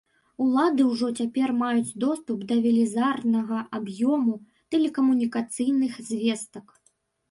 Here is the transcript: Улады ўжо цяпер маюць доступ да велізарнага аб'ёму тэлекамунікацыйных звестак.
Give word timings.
Улады 0.43 0.87
ўжо 0.91 1.09
цяпер 1.19 1.53
маюць 1.59 1.95
доступ 2.05 2.39
да 2.53 2.59
велізарнага 2.65 3.63
аб'ёму 3.81 4.33
тэлекамунікацыйных 4.75 6.07
звестак. 6.13 6.79